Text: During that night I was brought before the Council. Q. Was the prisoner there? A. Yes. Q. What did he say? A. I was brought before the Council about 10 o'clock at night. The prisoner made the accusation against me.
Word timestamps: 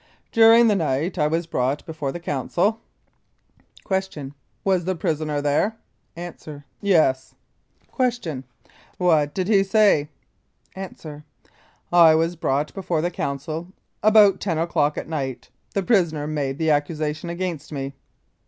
During 0.31 0.65
that 0.67 0.77
night 0.77 1.19
I 1.19 1.27
was 1.27 1.45
brought 1.45 1.85
before 1.85 2.11
the 2.11 2.19
Council. 2.19 2.79
Q. 3.87 4.33
Was 4.63 4.85
the 4.85 4.95
prisoner 4.95 5.41
there? 5.43 5.77
A. 6.17 6.33
Yes. 6.81 7.35
Q. 7.95 8.43
What 8.97 9.35
did 9.35 9.47
he 9.47 9.63
say? 9.63 10.09
A. 10.75 11.21
I 11.93 12.15
was 12.15 12.35
brought 12.35 12.73
before 12.73 13.01
the 13.01 13.11
Council 13.11 13.67
about 14.01 14.39
10 14.39 14.57
o'clock 14.57 14.97
at 14.97 15.07
night. 15.07 15.49
The 15.75 15.83
prisoner 15.83 16.25
made 16.25 16.57
the 16.57 16.71
accusation 16.71 17.29
against 17.29 17.71
me. 17.71 17.93